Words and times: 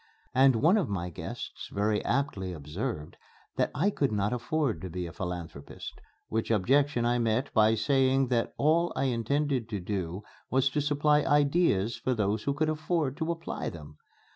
And 0.33 0.55
one 0.55 0.77
of 0.77 0.89
my 0.89 1.11
guests 1.11 1.69
very 1.71 2.03
aptly 2.03 2.53
observed 2.53 3.17
that 3.55 3.69
I 3.75 3.91
could 3.91 4.11
not 4.11 4.33
afford 4.33 4.81
to 4.81 4.89
be 4.89 5.05
a 5.05 5.13
philanthropist, 5.13 6.01
which 6.27 6.49
objection 6.49 7.05
I 7.05 7.19
met 7.19 7.53
by 7.53 7.75
saying 7.75 8.29
that 8.29 8.55
all 8.57 8.91
I 8.95 9.03
intended 9.03 9.69
to 9.69 9.79
do 9.79 10.23
was 10.49 10.71
to 10.71 10.81
supply 10.81 11.19
ideas 11.21 11.97
for 11.97 12.15
those 12.15 12.45
who 12.45 12.55
could 12.55 12.67
afford 12.69 13.15
to 13.17 13.31
apply 13.31 13.69
them. 13.69 13.99